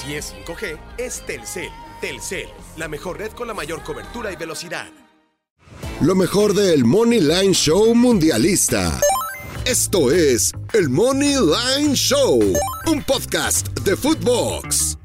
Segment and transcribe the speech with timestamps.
[0.00, 1.68] Si es 5G, es Telcel.
[2.00, 4.88] Telcel, la mejor red con la mayor cobertura y velocidad.
[6.00, 8.98] Lo mejor del Money Line Show Mundialista.
[9.66, 12.40] Esto es el Money Line Show,
[12.86, 14.99] un podcast de Footbox.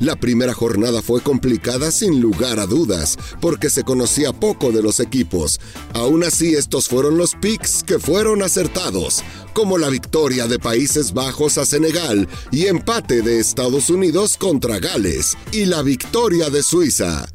[0.00, 5.00] La primera jornada fue complicada sin lugar a dudas, porque se conocía poco de los
[5.00, 5.60] equipos.
[5.92, 9.24] Aún así, estos fueron los picks que fueron acertados,
[9.54, 15.36] como la victoria de Países Bajos a Senegal y empate de Estados Unidos contra Gales,
[15.50, 17.26] y la victoria de Suiza.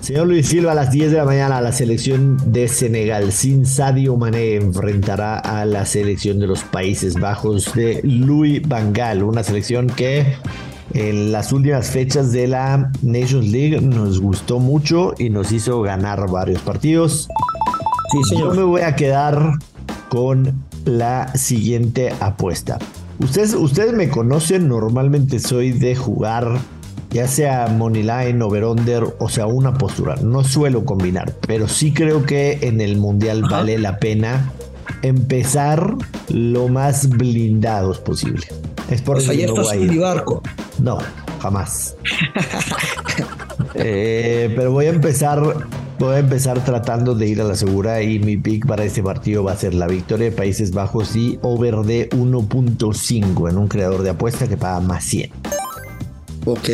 [0.00, 4.16] Señor Luis Silva, a las 10 de la mañana la selección de Senegal sin Sadio
[4.16, 10.36] Mané enfrentará a la selección de los Países Bajos de Louis Van una selección que
[10.92, 16.30] en las últimas fechas de la Nations League nos gustó mucho y nos hizo ganar
[16.30, 17.28] varios partidos.
[18.12, 18.54] Sí, señor.
[18.54, 19.52] Yo me voy a quedar
[20.08, 22.78] con la siguiente apuesta.
[23.18, 26.60] Ustedes, ustedes me conocen, normalmente soy de jugar
[27.10, 30.16] ya sea Moneyline, Over-Under, o sea, una postura.
[30.16, 34.52] No suelo combinar, pero sí creo que en el Mundial vale la pena
[35.02, 35.94] empezar
[36.28, 38.46] lo más blindados posible.
[38.90, 39.98] Es por eso que no voy a ir.
[39.98, 40.42] barco.
[40.78, 40.98] No,
[41.40, 41.96] jamás.
[43.78, 45.42] Eh, pero voy a empezar,
[45.98, 49.44] voy a empezar tratando de ir a la segura y mi pick para este partido
[49.44, 54.02] va a ser la victoria de Países Bajos y over de 1.5 en un creador
[54.02, 55.30] de apuesta que paga más 100.
[56.46, 56.68] Ok.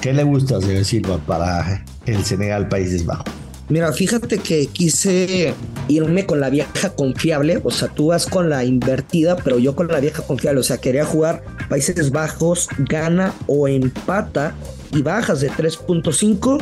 [0.00, 3.41] ¿Qué le gusta, señor Silva, para el Senegal Países Bajos?
[3.68, 5.54] Mira, fíjate que quise
[5.88, 9.88] irme con la vieja confiable, o sea, tú vas con la invertida, pero yo con
[9.88, 14.54] la vieja confiable, o sea, quería jugar Países Bajos, gana o empata
[14.92, 16.60] y bajas de 3.5.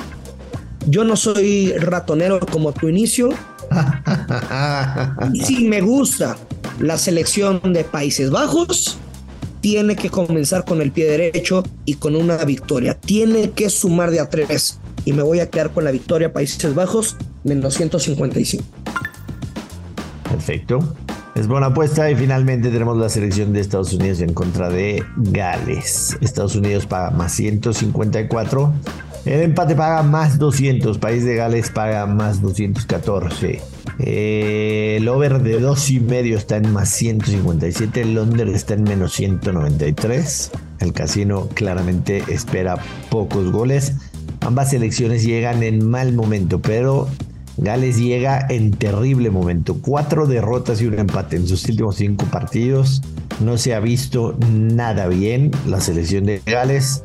[0.86, 3.30] Yo no soy ratonero como tu inicio.
[5.32, 6.36] y si me gusta
[6.78, 8.98] la selección de Países Bajos,
[9.60, 12.94] tiene que comenzar con el pie derecho y con una victoria.
[12.94, 14.78] Tiene que sumar de a tres.
[15.04, 18.64] Y me voy a quedar con la victoria Países Bajos menos 155.
[20.24, 20.94] Perfecto.
[21.34, 26.16] Es buena apuesta y finalmente tenemos la selección de Estados Unidos en contra de Gales.
[26.20, 28.72] Estados Unidos paga más 154.
[29.24, 30.98] El empate paga más 200.
[30.98, 33.60] País de Gales paga más 214.
[34.00, 38.00] Eh, el over de dos y medio está en más 157.
[38.00, 40.50] El under está en menos 193.
[40.80, 42.76] El casino claramente espera
[43.10, 43.94] pocos goles.
[44.40, 47.08] Ambas selecciones llegan en mal momento, pero
[47.56, 49.76] Gales llega en terrible momento.
[49.82, 53.02] Cuatro derrotas y un empate en sus últimos cinco partidos.
[53.40, 57.04] No se ha visto nada bien la selección de Gales.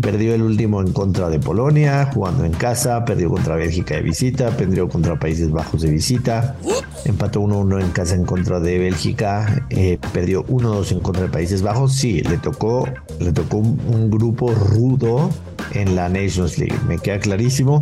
[0.00, 4.50] Perdió el último en contra de Polonia, jugando en casa, perdió contra Bélgica de visita,
[4.56, 6.56] perdió contra Países Bajos de visita,
[7.04, 11.62] empató 1-1 en casa en contra de Bélgica, eh, perdió 1-2 en contra de Países
[11.62, 11.94] Bajos.
[11.94, 15.28] Sí, le tocó, le tocó un grupo rudo
[15.72, 17.78] en la Nations League, me queda clarísimo.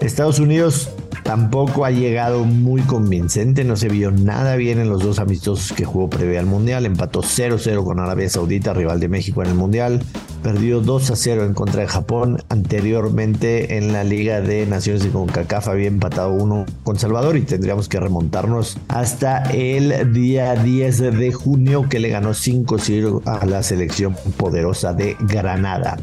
[0.00, 0.90] Estados Unidos
[1.22, 5.84] tampoco ha llegado muy convincente, no se vio nada bien en los dos amistosos que
[5.84, 10.02] jugó previo al Mundial, empató 0-0 con Arabia Saudita, rival de México en el Mundial,
[10.42, 15.88] perdió 2-0 en contra de Japón, anteriormente en la Liga de Naciones de CONCACAF había
[15.88, 22.00] empatado uno con Salvador y tendríamos que remontarnos hasta el día 10 de junio que
[22.00, 25.96] le ganó 5-0 a la selección poderosa de Granada.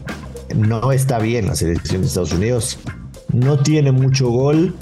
[0.56, 2.80] No está bien la selección de Estados Unidos,
[3.34, 4.74] no tiene mucho gol,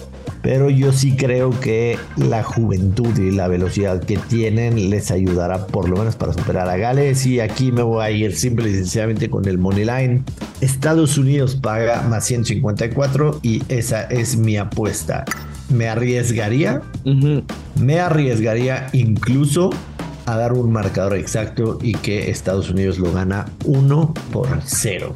[0.41, 5.89] pero yo sí creo que la juventud y la velocidad que tienen les ayudará por
[5.89, 7.25] lo menos para superar a Gales.
[7.25, 10.23] Y aquí me voy a ir simple y sencillamente con el Money Line.
[10.61, 15.25] Estados Unidos paga más 154 y esa es mi apuesta.
[15.69, 16.81] Me arriesgaría,
[17.75, 19.72] me arriesgaría incluso
[20.25, 25.16] a dar un marcador exacto y que Estados Unidos lo gana 1 por 0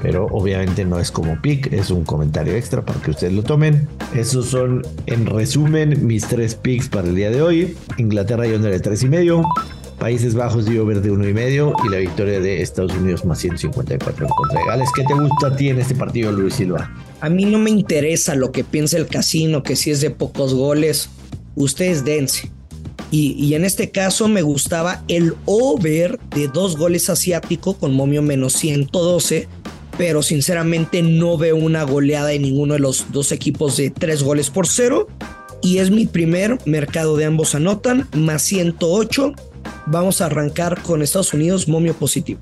[0.00, 3.88] pero obviamente no es como pick, es un comentario extra para que ustedes lo tomen.
[4.14, 7.76] Esos son, en resumen, mis tres picks para el día de hoy.
[7.98, 9.42] Inglaterra y under de tres y medio.
[9.98, 13.38] Países Bajos y over de uno y medio y la victoria de Estados Unidos más
[13.38, 14.88] 154 en contra de Gales.
[14.94, 16.90] ¿Qué te gusta a ti en este partido, Luis Silva?
[17.20, 20.52] A mí no me interesa lo que piensa el casino, que si es de pocos
[20.52, 21.08] goles,
[21.54, 22.50] ustedes dense.
[23.10, 28.20] Y, y, en este caso me gustaba el over de dos goles asiático con momio
[28.20, 29.48] menos 112
[29.98, 34.50] pero sinceramente no veo una goleada en ninguno de los dos equipos de tres goles
[34.50, 35.08] por cero.
[35.62, 39.32] Y es mi primer mercado de ambos anotan, más 108.
[39.86, 42.40] Vamos a arrancar con Estados Unidos, momio positivo.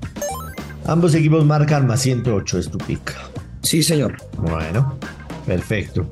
[0.85, 3.15] Ambos equipos marcan más 108, es tu pick.
[3.61, 4.17] Sí, señor.
[4.37, 4.97] Bueno,
[5.45, 6.07] Perfecto.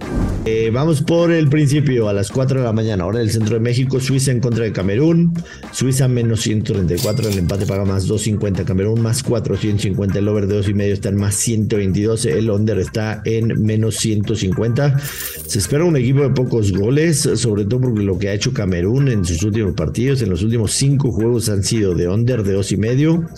[0.46, 3.62] Eh, vamos por el principio, a las 4 de la mañana, hora del centro de
[3.62, 5.34] México, Suiza en contra de Camerún.
[5.72, 10.70] Suiza menos 134, el empate paga más 250, Camerún más 450, el over de 2
[10.70, 15.00] y medio está en más 122, el under está en menos 150.
[15.48, 19.08] Se espera un equipo de pocos goles, sobre todo porque lo que ha hecho Camerún
[19.08, 22.72] en sus últimos partidos, en los últimos 5 juegos han sido de under de 2
[22.74, 23.30] y medio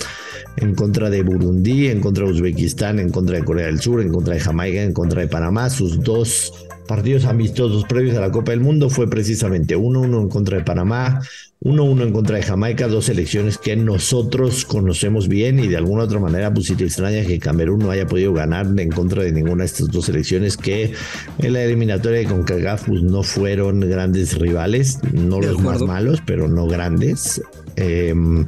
[0.58, 4.10] en contra de Burundi, en contra de Uzbekistán, en contra de Corea del Sur, en
[4.10, 5.70] contra de Jamaica, en contra de Panamá.
[5.70, 6.54] Sus dos
[6.88, 11.22] partidos amistosos previos a la Copa del Mundo fue precisamente 1-1 en contra de Panamá,
[11.64, 16.20] 1-1 en contra de Jamaica, dos selecciones que nosotros conocemos bien y de alguna otra
[16.20, 19.64] manera pues si te extraña que Camerún no haya podido ganar en contra de ninguna
[19.64, 20.94] de estas dos selecciones que
[21.40, 26.48] en la eliminatoria de CONCACAF pues, no fueron grandes rivales, no los más malos, pero
[26.48, 27.42] no grandes.
[27.76, 28.46] Em,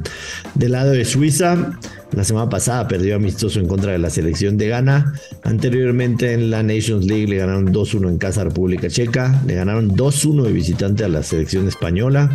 [0.54, 1.78] del lado de Suiza,
[2.12, 5.12] la semana pasada perdió amistoso en contra de la selección de Ghana.
[5.44, 9.42] Anteriormente en la Nations League le ganaron 2-1 en casa a República Checa.
[9.46, 12.30] Le ganaron 2-1 de visitante a la selección española.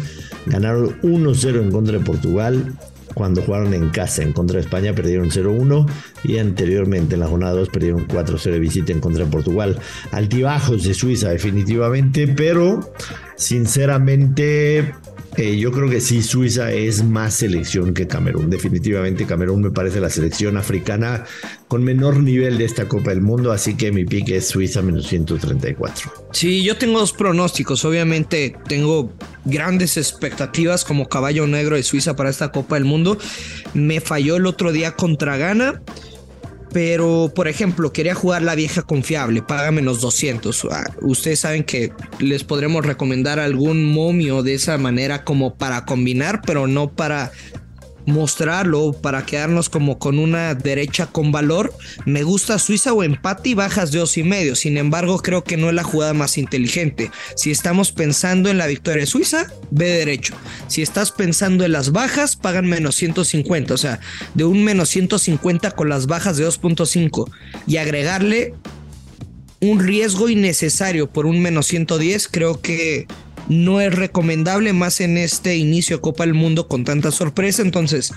[0.45, 2.73] Ganaron 1-0 en contra de Portugal.
[3.13, 5.87] Cuando jugaron en casa en contra de España perdieron 0-1
[6.23, 9.77] y anteriormente en la jornada 2 perdieron 4-0 de visita en contra de Portugal.
[10.11, 12.93] Altibajos de Suiza definitivamente, pero
[13.35, 14.93] sinceramente
[15.37, 18.49] eh, yo creo que sí, Suiza es más selección que Camerún.
[18.49, 21.25] Definitivamente Camerún me parece la selección africana
[21.67, 25.07] con menor nivel de esta Copa del Mundo, así que mi pique es Suiza menos
[25.07, 26.11] 134.
[26.31, 27.83] Sí, yo tengo dos pronósticos.
[27.85, 29.11] Obviamente tengo
[29.45, 33.17] grandes expectativas como caballo negro de Suiza para esta Copa del Mundo.
[33.73, 35.81] Me falló el otro día contra Ghana.
[36.73, 40.67] Pero, por ejemplo, quería jugar la vieja confiable, paga menos 200.
[40.71, 46.41] Ah, ustedes saben que les podremos recomendar algún momio de esa manera como para combinar,
[46.45, 47.31] pero no para
[48.05, 51.73] mostrarlo para quedarnos como con una derecha con valor.
[52.05, 54.55] Me gusta Suiza o empate y bajas de dos y medio.
[54.55, 57.11] Sin embargo, creo que no es la jugada más inteligente.
[57.35, 60.35] Si estamos pensando en la victoria de Suiza, ve derecho.
[60.67, 63.73] Si estás pensando en las bajas, pagan menos 150.
[63.73, 63.99] O sea,
[64.33, 67.29] de un menos 150 con las bajas de 2.5
[67.67, 68.53] y agregarle
[69.61, 73.07] un riesgo innecesario por un menos 110, creo que
[73.49, 77.61] no es recomendable más en este inicio Copa del Mundo con tanta sorpresa.
[77.61, 78.13] Entonces,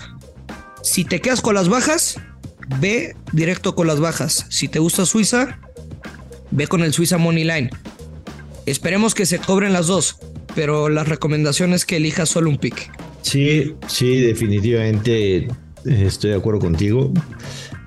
[0.81, 2.19] si te quedas con las bajas,
[2.79, 4.45] ve directo con las bajas.
[4.49, 5.59] Si te gusta Suiza,
[6.51, 7.69] ve con el Suiza Money Line.
[8.65, 10.17] Esperemos que se cobren las dos,
[10.55, 12.91] pero la recomendación es que elijas solo un pick.
[13.21, 15.49] Sí, sí, definitivamente eh,
[15.85, 17.13] estoy de acuerdo contigo.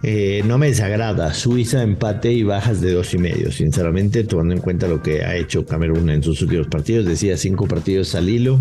[0.02, 1.34] Eh, no me desagrada.
[1.34, 3.52] Suiza empate y bajas de dos y medio.
[3.52, 7.66] Sinceramente, tomando en cuenta lo que ha hecho Camerún en sus últimos partidos, decía cinco
[7.66, 8.58] partidos al hilo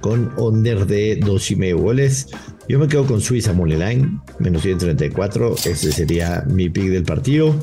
[0.00, 2.28] con under de dos y medio goles.
[2.68, 5.54] Yo me quedo con Suiza Moneyline, menos 134.
[5.54, 7.54] Ese sería mi pick del partido.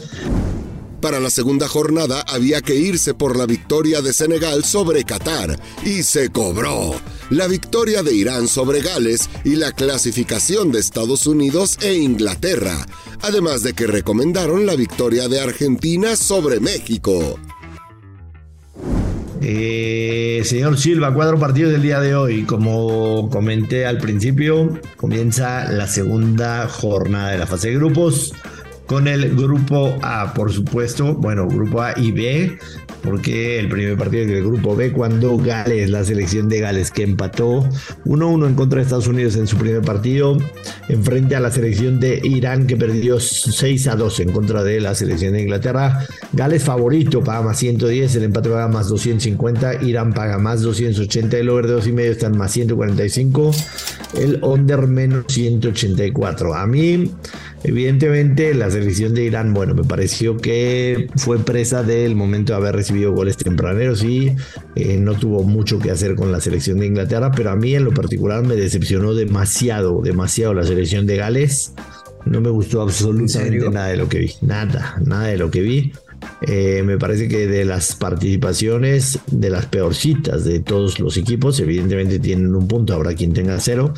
[1.02, 6.04] Para la segunda jornada había que irse por la victoria de Senegal sobre Qatar y
[6.04, 6.94] se cobró.
[7.30, 12.86] La victoria de Irán sobre Gales y la clasificación de Estados Unidos e Inglaterra,
[13.22, 17.40] además de que recomendaron la victoria de Argentina sobre México.
[19.42, 22.44] Eh, señor Silva, cuatro partidos del día de hoy.
[22.44, 28.34] Como comenté al principio, comienza la segunda jornada de la fase de grupos
[28.90, 32.58] con el grupo A, por supuesto, bueno, grupo A y B,
[33.04, 37.70] porque el primer partido del grupo B, cuando Gales, la selección de Gales, que empató
[38.06, 40.40] 1-1 en contra de Estados Unidos en su primer partido,
[40.88, 45.44] enfrente a la selección de Irán, que perdió 6-2 en contra de la selección de
[45.44, 46.04] Inglaterra.
[46.34, 51.50] Gales favorito, paga más 110, el empate paga más 250, Irán paga más 280, el
[51.50, 53.52] over de 2,5 está en más 145,
[54.16, 56.56] el under menos 184.
[56.56, 57.12] A mí
[57.64, 62.76] Evidentemente, la selección de Irán, bueno, me pareció que fue presa del momento de haber
[62.76, 64.36] recibido goles tempraneros y
[64.76, 67.84] eh, no tuvo mucho que hacer con la selección de Inglaterra, pero a mí en
[67.84, 71.74] lo particular me decepcionó demasiado, demasiado la selección de Gales.
[72.26, 75.92] No me gustó absolutamente nada de lo que vi, nada, nada de lo que vi.
[76.42, 82.20] Eh, me parece que de las participaciones, de las peorcitas de todos los equipos, evidentemente
[82.20, 83.94] tienen un punto, habrá quien tenga cero,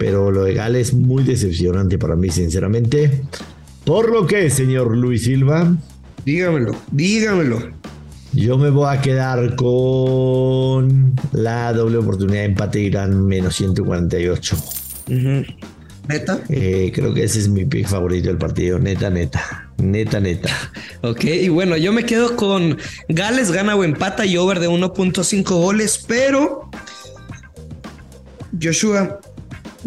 [0.00, 3.20] pero lo de Gales es muy decepcionante para mí, sinceramente.
[3.84, 5.76] Por lo que, señor Luis Silva.
[6.24, 7.58] Dígamelo, dígamelo.
[8.32, 14.56] Yo me voy a quedar con la doble oportunidad de empate Irán menos 148.
[16.08, 16.40] ¿Neta?
[16.48, 19.70] Eh, creo que ese es mi pick favorito del partido, neta, neta.
[19.76, 20.48] Neta, neta.
[21.02, 22.76] Ok, y bueno, yo me quedo con
[23.08, 26.70] Gales, gana o empata y over de 1.5 goles, pero
[28.60, 29.20] Joshua,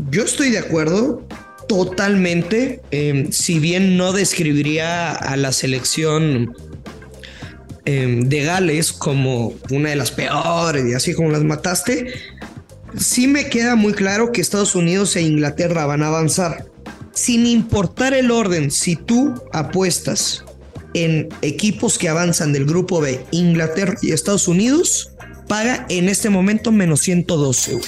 [0.10, 1.26] yo estoy de acuerdo
[1.68, 2.82] totalmente.
[2.92, 6.56] Em, si bien no describiría a la selección
[7.86, 12.14] em, de Gales como una de las peores y así como las mataste,
[12.98, 16.66] sí me queda muy claro que Estados Unidos e Inglaterra van a avanzar.
[17.14, 20.44] Sin importar el orden, si tú apuestas
[20.94, 25.12] en equipos que avanzan del grupo B, Inglaterra y Estados Unidos,
[25.48, 27.80] paga en este momento menos 112, mm,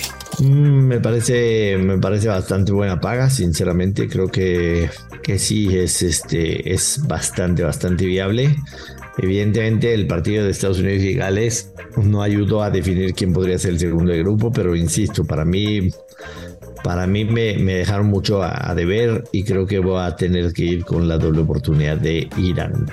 [0.44, 4.08] me parece, me parece bastante buena paga, sinceramente.
[4.08, 4.89] Creo que,
[5.24, 8.55] que sí es, este, es bastante, bastante viable.
[9.17, 13.72] Evidentemente, el partido de Estados Unidos y Gales no ayudó a definir quién podría ser
[13.72, 15.89] el segundo de grupo, pero insisto, para mí,
[16.84, 20.51] para mí me, me dejaron mucho a, a, deber y creo que voy a tener
[20.51, 22.88] que ir con la doble oportunidad de Irán,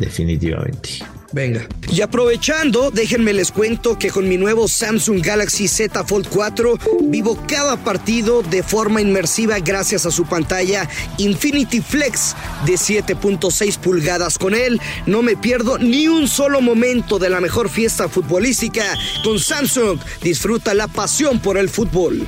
[0.00, 1.04] definitivamente.
[1.32, 1.66] Venga.
[1.90, 7.38] Y aprovechando, déjenme les cuento que con mi nuevo Samsung Galaxy Z Fold 4 vivo
[7.46, 12.34] cada partido de forma inmersiva gracias a su pantalla Infinity Flex
[12.66, 14.38] de 7.6 pulgadas.
[14.38, 18.84] Con él no me pierdo ni un solo momento de la mejor fiesta futbolística.
[19.24, 22.26] Con Samsung disfruta la pasión por el fútbol.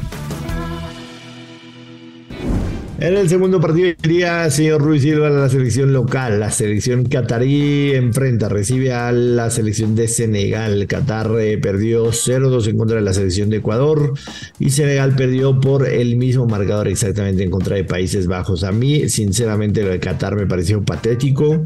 [3.04, 6.40] En el segundo partido iría señor Ruiz Silva la selección local.
[6.40, 10.86] La selección catarí enfrenta, recibe a la selección de Senegal.
[10.86, 14.14] Qatar eh, perdió 0-2 en contra de la selección de Ecuador
[14.58, 18.64] y Senegal perdió por el mismo marcador exactamente en contra de Países Bajos.
[18.64, 21.62] A mí, sinceramente, lo de Qatar me pareció patético.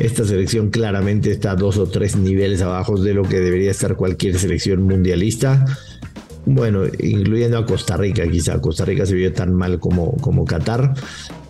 [0.00, 4.40] Esta selección claramente está dos o tres niveles abajo de lo que debería estar cualquier
[4.40, 5.64] selección mundialista
[6.54, 10.94] bueno, incluyendo a Costa Rica, quizá Costa Rica se vio tan mal como, como Qatar,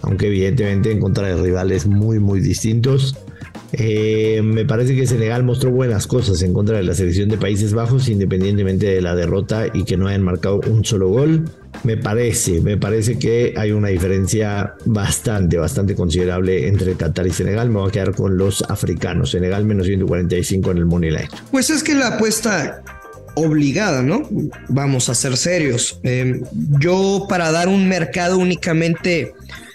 [0.03, 3.17] aunque evidentemente en contra de rivales muy, muy distintos.
[3.73, 7.73] Eh, me parece que Senegal mostró buenas cosas en contra de la selección de Países
[7.73, 11.45] Bajos, independientemente de la derrota y que no hayan marcado un solo gol.
[11.85, 17.71] Me parece, me parece que hay una diferencia bastante, bastante considerable entre Qatar y Senegal.
[17.71, 19.31] Me voy a quedar con los africanos.
[19.31, 21.29] Senegal menos 145 en el Money Line.
[21.53, 22.83] Pues es que la apuesta
[23.35, 24.29] obligada, ¿no?
[24.69, 26.01] Vamos a ser serios.
[26.03, 26.41] Eh,
[26.79, 29.33] yo para dar un mercado únicamente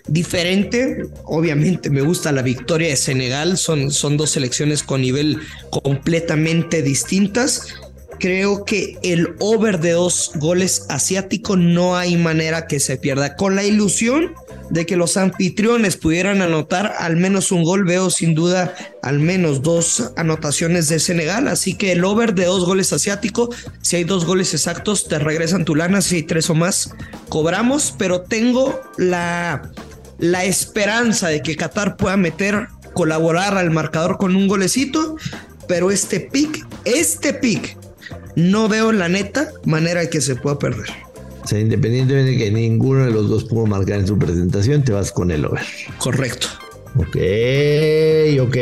[0.07, 6.81] diferente, obviamente me gusta la victoria de Senegal, son, son dos selecciones con nivel completamente
[6.81, 7.67] distintas.
[8.19, 13.35] Creo que el over de dos goles asiático no hay manera que se pierda.
[13.35, 14.33] Con la ilusión
[14.69, 17.85] de que los anfitriones pudieran anotar al menos un gol.
[17.85, 21.47] Veo sin duda al menos dos anotaciones de Senegal.
[21.47, 23.49] Así que el over de dos goles asiático,
[23.81, 26.01] si hay dos goles exactos, te regresan tu lana.
[26.01, 26.91] Si hay tres o más,
[27.29, 27.93] cobramos.
[27.97, 29.71] Pero tengo la,
[30.17, 35.17] la esperanza de que Qatar pueda meter, colaborar al marcador con un golecito.
[35.67, 37.77] Pero este pick, este pick,
[38.35, 41.04] no veo la neta manera que se pueda perder.
[41.45, 44.91] O sea, independientemente de que ninguno de los dos pudo marcar en su presentación, te
[44.91, 45.61] vas con el over.
[45.99, 46.47] Correcto.
[46.97, 47.17] Ok,
[48.41, 48.57] ok.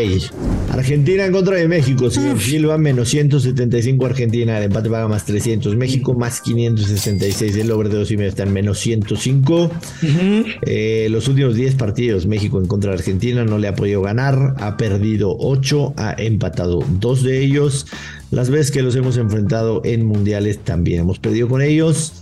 [0.71, 5.77] Argentina en contra de México, señor Silva, menos 175 Argentina, el empate paga más 300,
[5.77, 9.71] México más 566, el over de dos y medio está en menos 105.
[10.63, 14.55] Eh, los últimos 10 partidos, México en contra de Argentina no le ha podido ganar,
[14.57, 17.85] ha perdido 8, ha empatado 2 de ellos.
[18.31, 22.13] Las veces que los hemos enfrentado en mundiales también hemos perdido con ellos.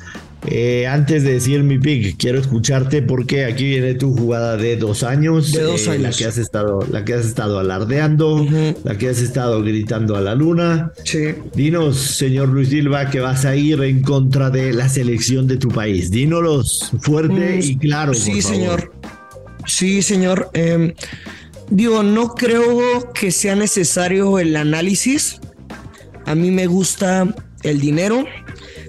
[0.48, 5.04] Eh, antes de decir mi pick, quiero escucharte porque aquí viene tu jugada de dos
[5.04, 5.52] años.
[5.52, 6.02] De dos años.
[6.02, 8.48] La que has estado, la que has estado alardeando,
[8.84, 10.94] la que has estado gritando a la luna.
[11.04, 11.36] Sí.
[11.54, 15.70] Dinos, señor Luis Silva, que vas a ir en contra de la selección de tu
[15.70, 16.10] país.
[16.10, 18.14] Dínolos fuerte mm, y claro.
[18.16, 18.92] Sí, señor.
[19.68, 20.50] Sí, señor.
[20.54, 20.94] Em,
[21.70, 25.40] digo, no creo que sea necesario el análisis.
[26.26, 27.28] A mí me gusta
[27.62, 28.26] el dinero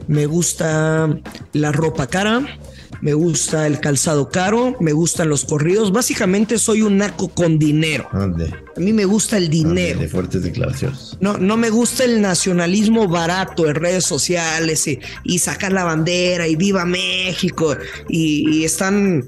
[0.09, 1.09] me gusta
[1.52, 2.59] la ropa cara,
[3.00, 5.92] me gusta el calzado caro, me gustan los corridos.
[5.92, 8.09] Básicamente soy un naco con dinero.
[8.12, 10.00] A mí me gusta el dinero.
[10.00, 11.16] De fuertes declaraciones.
[11.21, 16.54] No, no me gusta el nacionalismo barato en redes sociales y, sacar la bandera y
[16.54, 17.76] viva México
[18.09, 19.26] y, y están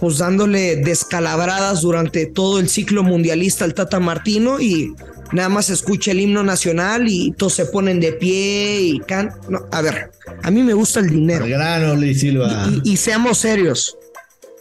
[0.00, 4.94] pues dándole descalabradas durante todo el ciclo mundialista al Tata Martino y
[5.32, 9.30] nada más escucha el himno nacional y todos se ponen de pie y can.
[9.48, 10.10] No, a ver,
[10.42, 11.46] a mí me gusta el dinero.
[11.46, 12.68] grano, Luis Silva.
[12.84, 13.96] Y, seamos serios.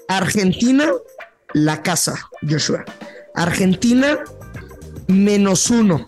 [0.07, 0.91] Argentina,
[1.53, 2.15] la casa,
[2.47, 2.85] Joshua.
[3.35, 4.19] Argentina,
[5.07, 6.05] menos uno.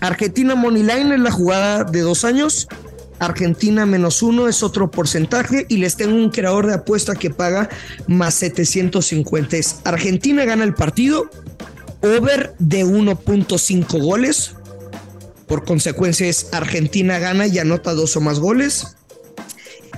[0.00, 2.68] Argentina Moneyline es la jugada de dos años.
[3.20, 7.68] Argentina menos uno es otro porcentaje y les tengo un creador de apuesta que paga
[8.06, 9.56] más 750.
[9.84, 11.30] Argentina gana el partido
[12.04, 14.54] over de 1.5 goles.
[15.46, 18.96] Por consecuencia es Argentina gana y anota dos o más goles.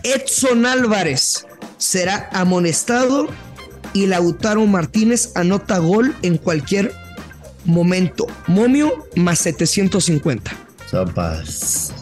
[0.03, 1.47] Edson Álvarez
[1.79, 3.29] será amonestado
[3.93, 6.93] y Lautaro Martínez anota gol en cualquier
[7.67, 10.53] Momento, momio más 750.
[10.89, 11.93] Sopas.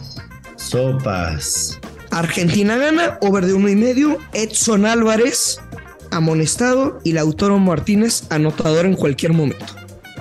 [0.57, 1.79] Sopas.
[2.11, 4.19] Argentina gana, over de uno y medio.
[4.33, 5.59] Edson Álvarez,
[6.11, 6.99] amonestado.
[7.03, 9.65] Y Lautaro Martínez, anotador en cualquier momento.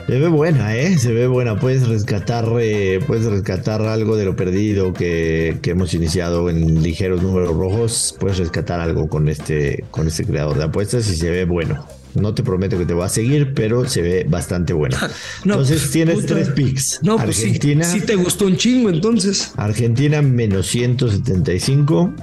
[0.06, 0.98] Se ve buena, ¿eh?
[0.98, 1.58] Se ve buena.
[1.58, 7.22] Puedes rescatar, eh, puedes rescatar algo de lo perdido que, que, hemos iniciado en ligeros
[7.22, 8.14] números rojos.
[8.20, 11.86] Puedes rescatar algo con este, con este creador de apuestas y se ve bueno.
[12.14, 14.96] No te prometo que te va a seguir, pero se ve bastante bueno.
[15.44, 17.00] entonces tienes tres picks.
[17.02, 17.86] No, Argentina.
[17.90, 19.52] Pues sí, te gustó un chingo entonces.
[19.56, 22.14] Argentina menos 175.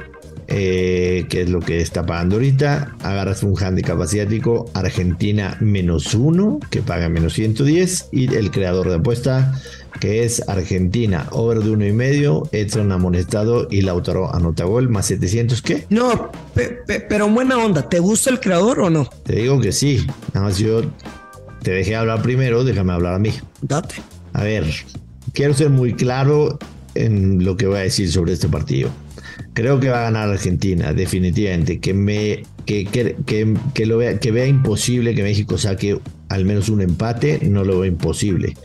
[0.54, 2.96] Eh, que es lo que está pagando ahorita.
[3.04, 8.96] Agarras un handicap asiático, Argentina menos uno, que paga menos 110, y el creador de
[8.96, 9.54] apuesta,
[10.02, 15.06] que es Argentina, over de uno y medio, Edson amonestado y Lautaro anota gol, más
[15.06, 15.86] 700, ¿qué?
[15.90, 16.32] No,
[17.08, 19.10] pero buena onda, ¿te gusta el creador o no?
[19.24, 20.82] Te digo que sí, nada más yo
[21.62, 23.32] te dejé hablar primero, déjame hablar a mí.
[23.62, 23.96] Date.
[24.34, 24.66] A ver,
[25.34, 26.60] quiero ser muy claro
[26.96, 28.90] en lo que voy a decir sobre este partido.
[29.54, 31.80] Creo que va a ganar Argentina, definitivamente.
[31.80, 36.82] Que me que, que, lo vea, que vea imposible que México saque al menos un
[36.82, 38.56] empate, no lo veo imposible.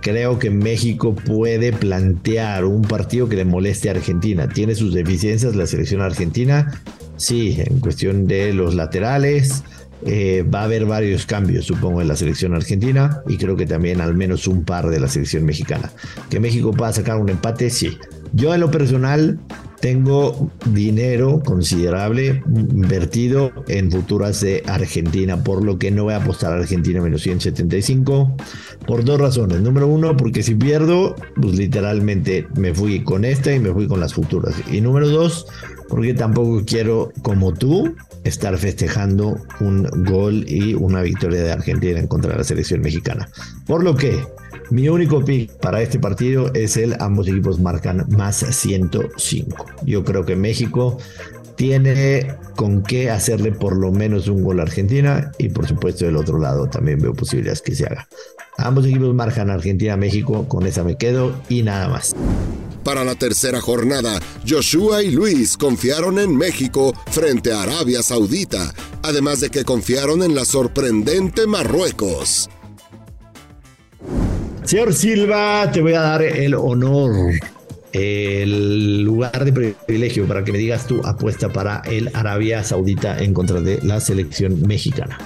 [0.00, 4.48] Creo que México puede plantear un partido que le moleste a Argentina.
[4.48, 6.80] Tiene sus deficiencias la selección argentina,
[7.16, 9.62] sí, en cuestión de los laterales.
[10.06, 14.00] Eh, va a haber varios cambios, supongo, en la selección argentina y creo que también
[14.00, 15.90] al menos un par de la selección mexicana.
[16.30, 17.98] Que México pueda sacar un empate, sí.
[18.32, 19.40] Yo en lo personal
[19.80, 26.52] tengo dinero considerable invertido en futuras de Argentina, por lo que no voy a apostar
[26.52, 28.36] a Argentina menos 175
[28.86, 29.60] por dos razones.
[29.60, 34.00] Número uno, porque si pierdo, pues literalmente me fui con esta y me fui con
[34.00, 34.54] las futuras.
[34.70, 35.46] Y número dos,
[35.88, 37.94] porque tampoco quiero, como tú,
[38.28, 43.28] estar festejando un gol y una victoria de Argentina en contra de la selección mexicana.
[43.66, 44.18] Por lo que
[44.70, 49.66] mi único pick para este partido es el ambos equipos marcan más 105.
[49.84, 50.98] Yo creo que México
[51.58, 56.16] tiene con qué hacerle por lo menos un gol a Argentina y por supuesto del
[56.16, 58.08] otro lado también veo posibilidades que se haga.
[58.56, 62.14] Ambos equipos marcan Argentina-México, con esa me quedo y nada más.
[62.84, 69.40] Para la tercera jornada, Joshua y Luis confiaron en México frente a Arabia Saudita, además
[69.40, 72.48] de que confiaron en la sorprendente Marruecos.
[74.62, 77.32] Señor Silva, te voy a dar el honor,
[77.92, 83.34] el lugar de privilegio para que me digas tu apuesta para el Arabia Saudita en
[83.34, 85.18] contra de la selección mexicana.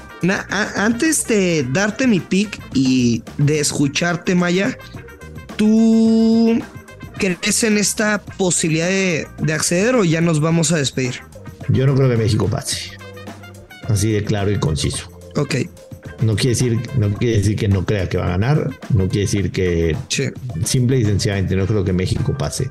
[0.77, 4.77] antes de darte mi pick y de escucharte, Maya,
[5.57, 6.61] ¿tú
[7.19, 11.21] crees en esta posibilidad de, de acceder o ya nos vamos a despedir?
[11.69, 12.93] Yo no creo que México pase.
[13.89, 15.11] Así de claro y conciso.
[15.37, 15.57] Ok.
[16.23, 19.23] No quiere decir, no quiere decir que no crea que va a ganar, no quiere
[19.23, 19.97] decir que
[20.65, 22.69] simple y sencillamente no creo que México pase.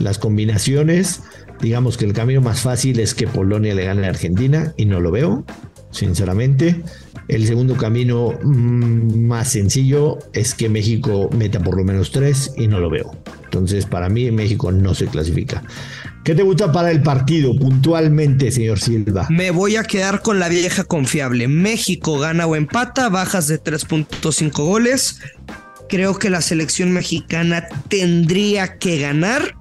[0.00, 1.22] Las combinaciones,
[1.60, 5.00] digamos que el camino más fácil es que Polonia le gane a Argentina y no
[5.00, 5.44] lo veo,
[5.90, 6.82] sinceramente.
[7.28, 12.66] El segundo camino mm, más sencillo es que México meta por lo menos tres y
[12.66, 13.16] no lo veo.
[13.44, 15.62] Entonces, para mí, México no se clasifica.
[16.24, 19.26] ¿Qué te gusta para el partido puntualmente, señor Silva?
[19.30, 21.48] Me voy a quedar con la vieja confiable.
[21.48, 25.20] México gana o empata, bajas de 3.5 goles.
[25.88, 29.57] Creo que la selección mexicana tendría que ganar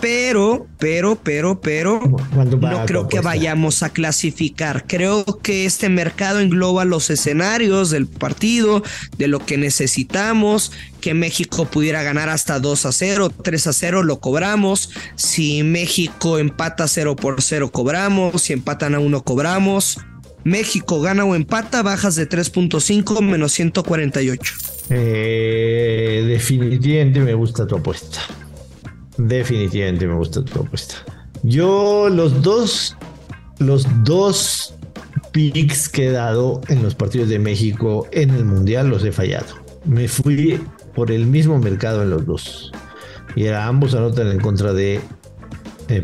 [0.00, 4.86] pero, pero, pero, pero, no creo que vayamos a clasificar.
[4.86, 8.82] Creo que este mercado engloba los escenarios del partido,
[9.18, 14.02] de lo que necesitamos, que México pudiera ganar hasta 2 a 0, 3 a 0
[14.02, 19.98] lo cobramos, si México empata 0 por 0 cobramos, si empatan a 1 cobramos.
[20.42, 24.54] México gana o empata, bajas de 3.5 menos 148.
[24.88, 28.20] Eh, definitivamente me gusta tu apuesta.
[29.28, 30.94] Definitivamente me gusta tu apuesta.
[31.42, 32.96] Yo los dos,
[33.58, 34.74] los dos
[35.32, 39.56] picks que he dado en los partidos de México en el Mundial los he fallado.
[39.84, 40.60] Me fui
[40.94, 42.72] por el mismo mercado en los dos.
[43.36, 45.00] Y era ambos anotan en contra de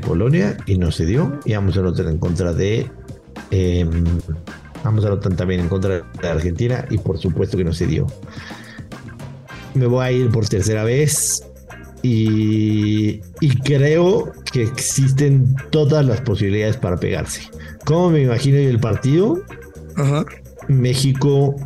[0.03, 1.41] Polonia y no se dio.
[1.45, 2.91] Y ambos anotan en contra de...
[3.51, 3.89] Eh,
[4.85, 8.07] ambos anotan también en contra de Argentina y por supuesto que no se dio.
[9.75, 11.43] Me voy a ir por tercera vez
[12.09, 13.21] y,
[13.65, 17.43] creo que existen todas las posibilidades para pegarse.
[17.85, 19.43] ¿Cómo me imagino yo el partido?
[20.69, 21.57] México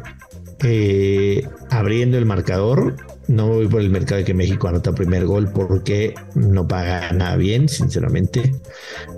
[0.63, 2.97] eh, abriendo el marcador.
[3.29, 7.37] No voy por el mercado de que México anota primer gol porque no paga nada
[7.37, 8.55] bien, sinceramente.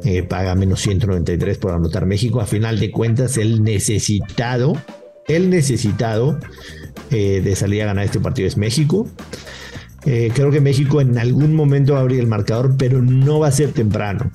[0.05, 2.41] Eh, paga menos 193 por anotar México.
[2.41, 4.75] A final de cuentas, el necesitado
[5.29, 6.39] el necesitado
[7.11, 9.09] eh, de salir a ganar este partido es México.
[10.05, 13.49] Eh, creo que México en algún momento va a abrir el marcador, pero no va
[13.49, 14.31] a ser temprano.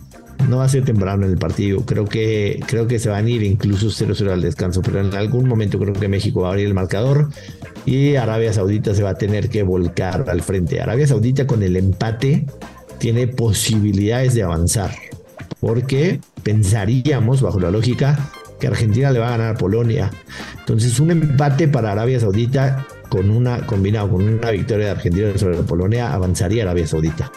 [0.50, 1.84] No va a ser temprano en el partido.
[1.86, 5.48] Creo que, creo que se van a ir incluso 0-0 al descanso, pero en algún
[5.48, 7.30] momento creo que México va a abrir el marcador
[7.86, 10.80] y Arabia Saudita se va a tener que volcar al frente.
[10.80, 12.46] Arabia Saudita con el empate
[13.00, 14.92] tiene posibilidades de avanzar,
[15.60, 20.12] porque pensaríamos, bajo la lógica, que Argentina le va a ganar a Polonia.
[20.60, 25.58] Entonces, un empate para Arabia Saudita con una combinado con una victoria de Argentina sobre
[25.60, 27.32] Polonia avanzaría Arabia Saudita.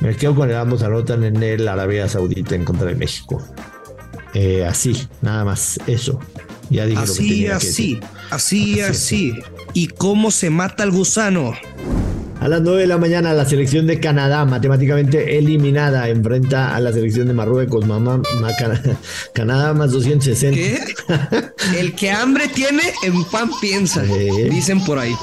[0.00, 3.42] Me quedo con el ambos anotan en el Arabia Saudita en contra de México.
[4.34, 6.18] Eh, así, nada más, eso.
[6.70, 9.34] Ya dije así, lo que tenía así, que así, así, así.
[9.72, 11.54] ¿Y cómo se mata el gusano?
[12.40, 16.92] A las 9 de la mañana la selección de Canadá, matemáticamente eliminada, enfrenta a la
[16.92, 17.86] selección de Marruecos.
[17.86, 18.20] Mamá,
[19.34, 20.54] Canadá más 260.
[20.54, 21.78] ¿Qué?
[21.78, 24.02] El que hambre tiene, en pan piensa.
[24.02, 25.14] Dicen por ahí.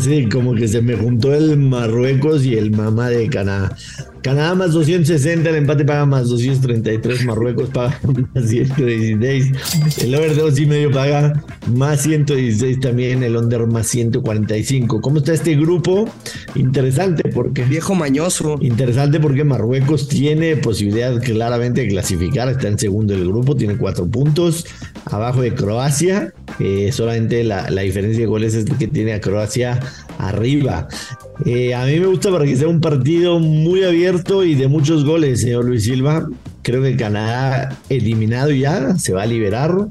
[0.00, 3.76] Sí, como que se me juntó el Marruecos y el mamá de Canadá.
[4.26, 7.96] Canadá más 260, el empate paga más 233, Marruecos paga
[8.34, 9.52] más 116,
[10.02, 15.00] el over 2 y medio paga más 116 también, el under más 145.
[15.00, 16.08] ¿Cómo está este grupo?
[16.56, 17.62] Interesante porque...
[17.62, 18.58] Viejo mañoso.
[18.60, 24.08] Interesante porque Marruecos tiene posibilidad claramente de clasificar, está en segundo del grupo, tiene cuatro
[24.08, 24.66] puntos,
[25.04, 29.78] abajo de Croacia, eh, solamente la, la diferencia de goles es que tiene a Croacia
[30.28, 30.88] arriba.
[31.44, 35.04] Eh, a mí me gusta para que sea un partido muy abierto y de muchos
[35.04, 36.28] goles, señor Luis Silva.
[36.62, 39.88] Creo que Canadá eliminado ya, se va a liberar.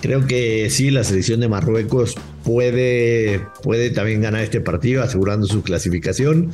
[0.00, 5.62] Creo que sí, la selección de Marruecos puede, puede también ganar este partido, asegurando su
[5.62, 6.52] clasificación.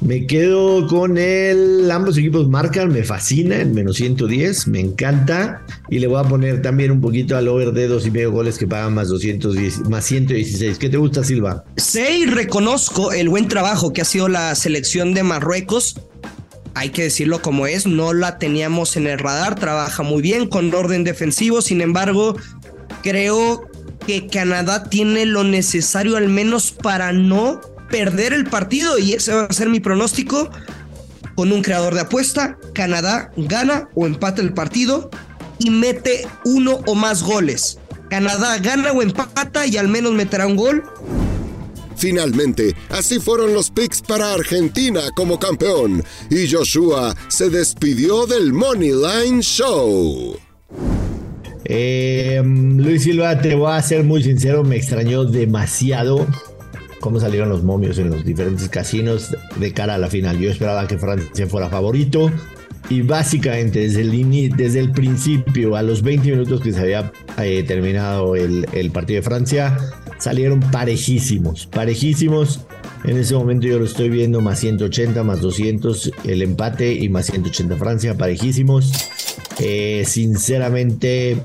[0.00, 1.90] Me quedo con el.
[1.90, 5.62] Ambos equipos marcan, me fascina el menos 110, me encanta.
[5.88, 8.58] Y le voy a poner también un poquito al over de dos y medio goles
[8.58, 10.78] que pagan más 210, más 116.
[10.78, 11.64] ¿Qué te gusta, Silva?
[11.76, 15.96] Sí, reconozco el buen trabajo que ha sido la selección de Marruecos
[16.74, 20.72] hay que decirlo como es, no la teníamos en el radar, trabaja muy bien con
[20.74, 22.36] orden defensivo, sin embargo,
[23.02, 23.68] creo
[24.06, 27.60] que Canadá tiene lo necesario al menos para no
[27.90, 30.50] perder el partido y ese va a ser mi pronóstico
[31.34, 35.10] con un creador de apuesta, Canadá gana o empata el partido
[35.58, 37.78] y mete uno o más goles.
[38.10, 40.84] Canadá gana o empata y al menos meterá un gol
[42.02, 49.40] Finalmente, así fueron los picks para Argentina como campeón y Joshua se despidió del Moneyline
[49.40, 50.36] Show.
[51.64, 56.26] Em, Luis Silva, te voy a ser muy sincero, me extrañó demasiado
[57.00, 60.38] cómo salieron los momios en los diferentes casinos de cara a la final.
[60.38, 62.30] Yo esperaba que Francia fuera favorito
[62.88, 67.64] y básicamente desde el, desde el principio, a los 20 minutos que se había eh,
[67.66, 69.76] terminado el, el partido de Francia,
[70.18, 72.60] salieron parejísimos, parejísimos.
[73.04, 77.26] En ese momento yo lo estoy viendo más 180, más 200 el empate y más
[77.26, 78.92] 180 Francia, parejísimos.
[79.58, 81.36] Eh, sinceramente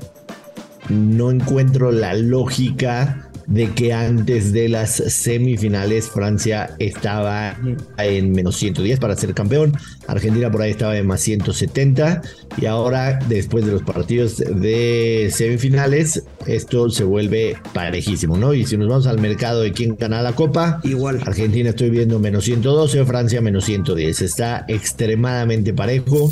[0.88, 7.56] no encuentro la lógica de que antes de las semifinales Francia estaba
[7.96, 9.72] en menos 110 para ser campeón,
[10.06, 12.20] Argentina por ahí estaba en más 170
[12.58, 18.52] y ahora después de los partidos de semifinales esto se vuelve parejísimo, ¿no?
[18.52, 22.18] Y si nos vamos al mercado de quién gana la copa, igual Argentina estoy viendo
[22.18, 26.28] menos 112, Francia menos 110, está extremadamente parejo.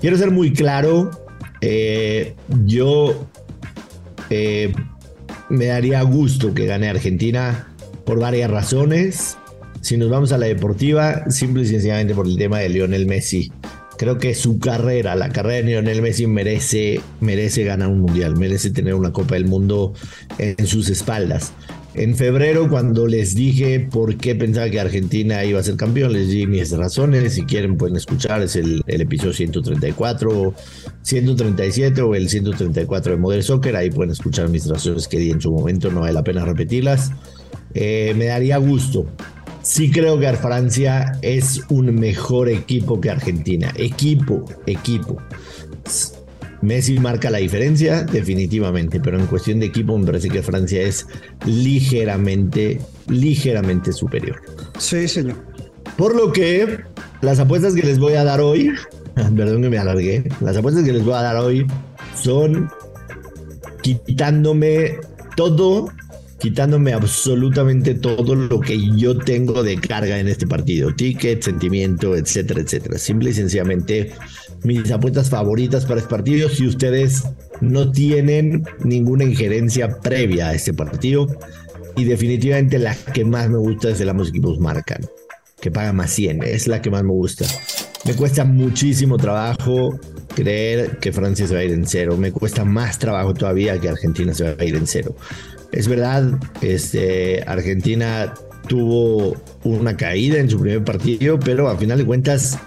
[0.00, 1.10] Quiero ser muy claro,
[1.60, 3.28] eh, yo
[4.30, 4.72] eh,
[5.48, 9.38] me daría gusto que gane Argentina por varias razones.
[9.80, 13.52] Si nos vamos a la deportiva, simple y sencillamente por el tema de Lionel Messi.
[13.96, 18.70] Creo que su carrera, la carrera de Lionel Messi merece, merece ganar un mundial, merece
[18.70, 19.94] tener una Copa del Mundo
[20.38, 21.52] en sus espaldas.
[21.96, 26.28] En febrero, cuando les dije por qué pensaba que Argentina iba a ser campeón, les
[26.28, 27.32] di mis razones.
[27.32, 28.42] Si quieren, pueden escuchar.
[28.42, 30.54] Es el, episodio 134,
[31.00, 33.76] 137 o el 134 de Modern Soccer.
[33.76, 35.90] Ahí pueden escuchar mis razones que di en su momento.
[35.90, 37.12] No vale la pena repetirlas.
[37.72, 39.06] Eh, me daría gusto.
[39.62, 43.72] Sí creo que Francia es un mejor equipo que Argentina.
[43.74, 45.16] Equipo, equipo.
[46.62, 51.06] Messi marca la diferencia, definitivamente, pero en cuestión de equipo me parece que Francia es
[51.44, 54.40] ligeramente, ligeramente superior.
[54.78, 55.36] Sí, señor.
[55.96, 56.80] Por lo que
[57.20, 58.72] las apuestas que les voy a dar hoy,
[59.14, 61.66] perdón que me alargué, las apuestas que les voy a dar hoy
[62.14, 62.68] son
[63.82, 64.98] quitándome
[65.36, 65.88] todo,
[66.38, 72.60] quitándome absolutamente todo lo que yo tengo de carga en este partido, ticket, sentimiento, etcétera,
[72.60, 72.98] etcétera.
[72.98, 74.12] Simple y sencillamente
[74.64, 77.24] mis apuestas favoritas para este partido si ustedes
[77.60, 81.26] no tienen ninguna injerencia previa a este partido.
[81.96, 85.00] Y definitivamente la que más me gusta es de ambos equipos marcan,
[85.60, 87.46] que paga más 100, es la que más me gusta.
[88.04, 89.98] Me cuesta muchísimo trabajo
[90.34, 92.16] creer que Francia se va a ir en cero.
[92.16, 95.16] Me cuesta más trabajo todavía que Argentina se va a ir en cero.
[95.72, 98.32] Es verdad, este, Argentina
[98.68, 102.58] tuvo una caída en su primer partido, pero a final de cuentas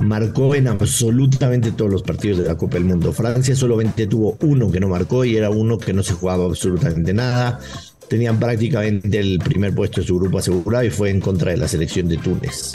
[0.00, 3.12] marcó en absolutamente todos los partidos de la Copa del Mundo.
[3.12, 7.12] Francia solamente tuvo uno que no marcó y era uno que no se jugaba absolutamente
[7.12, 7.60] nada.
[8.08, 11.68] Tenían prácticamente el primer puesto de su grupo asegurado y fue en contra de la
[11.68, 12.74] selección de Túnez.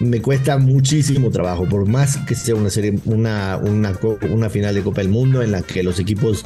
[0.00, 3.96] Me cuesta muchísimo trabajo, por más que sea una serie, una, una,
[4.30, 6.44] una final de Copa del Mundo en la que los equipos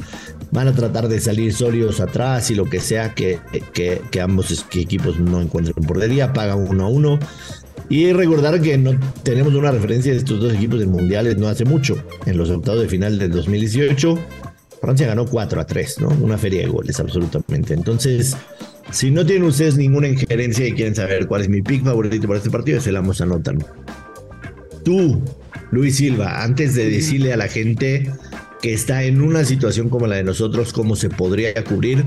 [0.51, 3.39] van a tratar de salir sólidos atrás y lo que sea que,
[3.73, 7.19] que, que ambos equipos no encuentren por día, pagan uno a uno.
[7.89, 11.63] Y recordar que no tenemos una referencia de estos dos equipos en mundiales no hace
[11.63, 11.95] mucho.
[12.25, 14.17] En los octavos de final del 2018,
[14.81, 16.09] Francia ganó 4 a 3, ¿no?
[16.21, 17.73] Una feria de goles, absolutamente.
[17.73, 18.35] Entonces,
[18.91, 22.37] si no tienen ustedes ninguna injerencia y quieren saber cuál es mi pick favorito para
[22.37, 23.23] este partido, se la vamos.
[24.83, 25.21] Tú,
[25.71, 28.11] Luis Silva, antes de decirle a la gente
[28.61, 32.05] que está en una situación como la de nosotros, cómo se podría cubrir,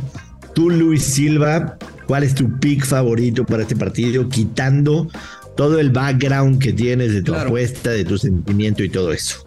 [0.55, 4.29] tú, Luis Silva, ¿cuál es tu pick favorito para este partido?
[4.29, 5.09] Quitando
[5.61, 9.47] todo el background que tienes de tu apuesta, de tu sentimiento y todo eso.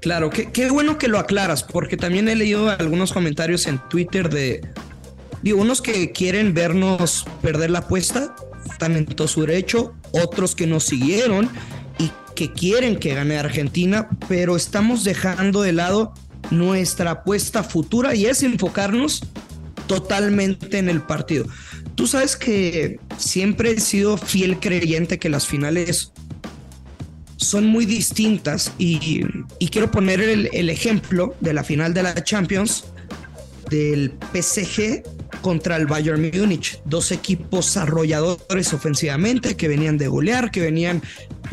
[0.00, 4.62] Claro, qué, bueno que lo aclaras, porque también he leído algunos comentarios en Twitter de,
[5.40, 8.34] digo, unos que quieren vernos perder la apuesta,
[8.68, 11.48] están en todo su derecho, otros que nos siguieron
[12.00, 16.14] y que quieren que gane Argentina, pero estamos dejando de lado
[16.50, 19.22] nuestra apuesta futura y es enfocarnos
[19.86, 21.46] totalmente en el partido.
[21.94, 26.12] Tú sabes que siempre he sido fiel creyente que las finales
[27.36, 29.24] son muy distintas y,
[29.70, 32.84] quiero poner el, ejemplo de la final de la Champions
[33.68, 35.02] del PSG
[35.40, 41.02] contra el Bayern Múnich, dos equipos arrolladores ofensivamente que venían de golear, que venían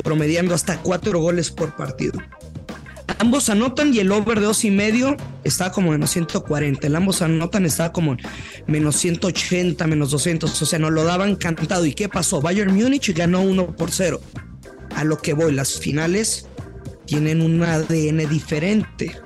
[0.04, 2.20] promediando hasta cuatro goles por partido.
[3.20, 6.88] Ambos anotan y el over de dos y medio está como menos 140.
[6.88, 8.16] El ambos anotan está como
[8.66, 10.62] menos 180, menos 200.
[10.62, 11.86] O sea, nos lo daban cantado.
[11.86, 12.42] ¿Y qué pasó?
[12.42, 14.22] Bayern Múnich ganó 1 por 0.
[14.96, 16.48] A lo que voy, las finales
[17.06, 19.20] tienen un ADN diferente.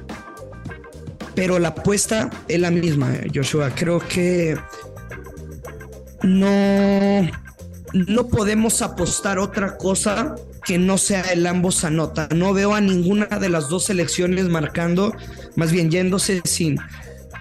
[1.35, 3.75] Pero la apuesta es la misma, Joshua.
[3.75, 4.57] Creo que
[6.23, 7.29] no,
[7.93, 10.33] no podemos apostar otra cosa
[10.65, 12.27] que no sea el ambos anota.
[12.35, 15.13] No veo a ninguna de las dos selecciones marcando,
[15.55, 16.77] más bien yéndose sin,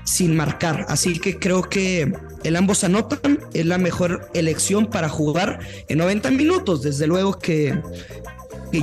[0.04, 0.86] sin marcar.
[0.88, 2.12] Así que creo que
[2.44, 6.82] el ambos anotan es la mejor elección para jugar en 90 minutos.
[6.82, 7.78] Desde luego que,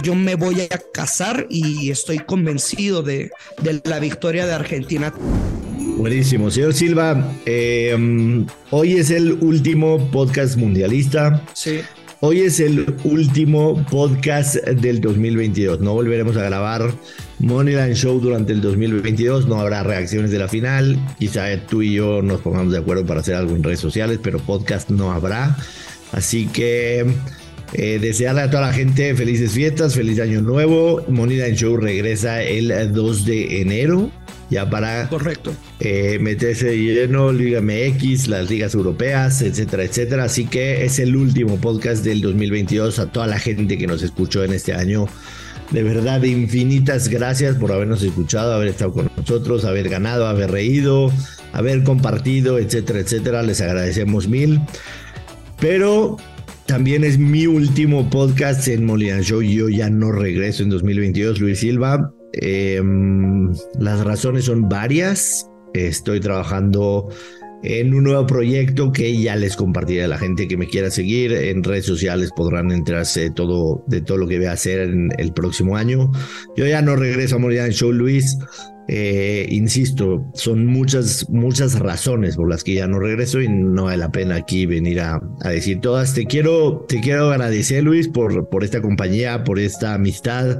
[0.03, 3.31] yo me voy a casar y estoy convencido de,
[3.83, 5.13] la victoria de Argentina.
[5.97, 7.33] Buenísimo, señor Silva.
[7.45, 11.43] Eh, hoy es el último podcast mundialista.
[11.53, 11.81] Sí.
[12.21, 15.79] Hoy es el último podcast del 2022.
[15.79, 16.91] No volveremos a grabar
[17.39, 19.47] Moneyline Show durante el 2022.
[19.47, 20.99] No habrá reacciones de la final.
[21.17, 24.37] Quizá tú y yo nos pongamos de acuerdo para hacer algo en redes sociales, pero
[24.39, 25.55] podcast no habrá.
[26.11, 27.05] Así que
[27.73, 31.03] eh, desearle a toda la gente felices fiestas, feliz año nuevo.
[31.07, 34.11] Moneyline Show regresa el 2 de enero
[34.49, 35.53] ya para Correcto.
[35.79, 40.23] Eh, meterse lleno Liga MX, las ligas europeas, etcétera, etcétera.
[40.23, 44.43] Así que es el último podcast del 2022 a toda la gente que nos escuchó
[44.43, 45.07] en este año.
[45.71, 51.11] De verdad, infinitas gracias por habernos escuchado, haber estado con nosotros, haber ganado, haber reído,
[51.53, 53.43] haber compartido, etcétera, etcétera.
[53.43, 54.59] Les agradecemos mil.
[55.59, 56.17] Pero
[56.69, 59.41] también es mi último podcast en Molina Show.
[59.41, 62.13] Yo ya no regreso en 2022, Luis Silva.
[62.33, 65.49] Em, las razones son varias.
[65.73, 67.09] Estoy trabajando
[67.63, 71.33] en un nuevo proyecto que ya les compartiré a la gente que me quiera seguir.
[71.33, 75.09] En redes sociales podrán enterarse de todo, de todo lo que voy a hacer en
[75.17, 76.11] el próximo año.
[76.55, 78.37] Yo ya no regreso a Morir Show, Luis.
[78.91, 83.97] Eh, insisto, son muchas, muchas razones por las que ya no regreso y no vale
[83.97, 86.15] la pena aquí venir a, a, decir todas.
[86.15, 90.59] Te quiero, te quiero agradecer, Luis, por, por esta compañía, por esta amistad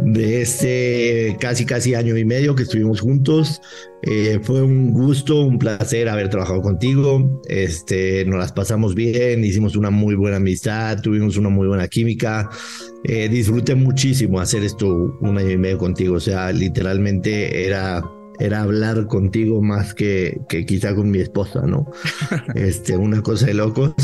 [0.00, 3.60] de este casi casi año y medio que estuvimos juntos.
[4.02, 7.40] Eh, fue un gusto, un placer haber trabajado contigo.
[7.48, 12.50] Este, nos las pasamos bien, hicimos una muy buena amistad, tuvimos una muy buena química.
[13.04, 16.16] Eh, disfruté muchísimo hacer esto un año y medio contigo.
[16.16, 18.02] O sea, literalmente era
[18.38, 21.90] era hablar contigo más que, que quizá con mi esposa, ¿no?
[22.54, 23.94] este, una cosa de locos.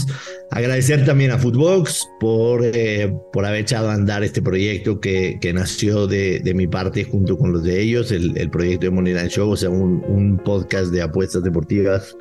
[0.50, 5.52] Agradecer también a Footbox por, eh, por haber echado a andar este proyecto que, que
[5.52, 9.14] nació de, de mi parte junto con los de ellos, el, el proyecto de Money
[9.14, 12.16] Line Show, o sea, un, un podcast de apuestas deportivas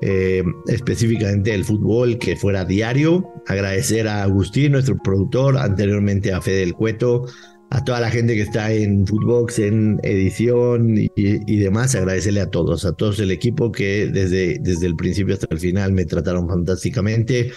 [0.00, 3.28] eh, específicamente el fútbol, que fuera diario.
[3.46, 7.26] Agradecer a Agustín, nuestro productor, anteriormente a Fede del Cueto,
[7.70, 12.84] a toda la gente que está en Footbox, en edición y, demás, agradecerle a todos,
[12.84, 17.52] a todos el equipo que desde, desde el principio hasta el final me trataron fantásticamente.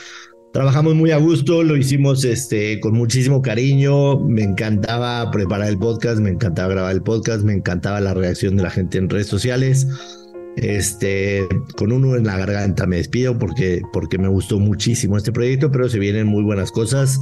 [0.52, 6.20] Trabajamos muy a gusto, lo hicimos este, con muchísimo cariño, me encantaba preparar el podcast,
[6.20, 9.88] me encantaba grabar el podcast, me encantaba la reacción de la gente en redes sociales.
[10.58, 11.48] Este,
[11.78, 15.88] con uno en la garganta me despido porque, porque me gustó muchísimo este proyecto, pero
[15.88, 17.18] se vienen muy buenas cosas.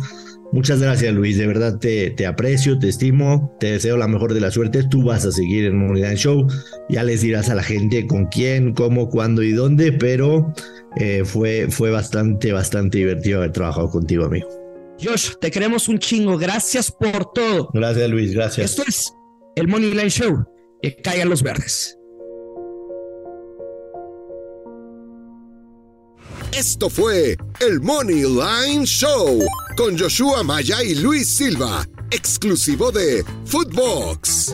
[0.52, 4.42] Muchas gracias Luis, de verdad te, te aprecio, te estimo, te deseo la mejor de
[4.42, 4.84] la suerte.
[4.84, 6.48] Tú vas a seguir en Moneyline Show,
[6.90, 10.52] ya les dirás a la gente con quién, cómo, cuándo y dónde, pero
[10.98, 14.48] eh, fue, fue bastante, bastante divertido haber trabajado contigo, amigo.
[15.02, 17.70] Josh, te queremos un chingo, gracias por todo.
[17.74, 18.72] Gracias Luis, gracias.
[18.72, 19.14] Esto es
[19.56, 20.46] el Moneyline Show,
[20.82, 22.00] que caigan los verdes.
[26.58, 29.40] Esto fue el Money Line Show
[29.80, 34.54] con Joshua Maya y Luis Silva, exclusivo de Footbox.